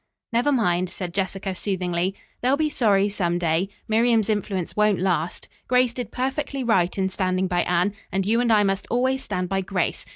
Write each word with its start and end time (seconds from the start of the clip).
"Never 0.33 0.51
mind," 0.51 0.89
said 0.89 1.13
Jessica 1.13 1.53
soothingly. 1.53 2.15
"They'll 2.41 2.57
be 2.57 2.71
sorry 2.71 3.07
some 3.07 3.37
day. 3.37 3.69
Miriam's 3.87 4.31
influence 4.31 4.75
won't 4.75 4.99
last. 4.99 5.47
Grace 5.67 5.93
did 5.93 6.09
perfectly 6.11 6.63
right 6.63 6.97
in 6.97 7.07
standing 7.07 7.45
by 7.45 7.61
Anne, 7.61 7.93
and 8.11 8.25
you 8.25 8.41
and 8.41 8.51
I 8.51 8.63
must 8.63 8.87
always 8.89 9.23
stand 9.23 9.47
by 9.47 9.61
Grace. 9.61 10.03